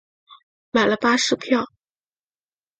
[0.71, 1.67] 买了巴士票